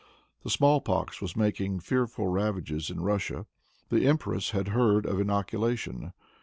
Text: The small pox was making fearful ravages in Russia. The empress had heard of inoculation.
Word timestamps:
The 0.41 0.49
small 0.49 0.81
pox 0.81 1.21
was 1.21 1.35
making 1.35 1.81
fearful 1.81 2.25
ravages 2.25 2.89
in 2.89 3.01
Russia. 3.01 3.45
The 3.89 4.07
empress 4.07 4.49
had 4.49 4.69
heard 4.69 5.05
of 5.05 5.19
inoculation. 5.19 6.13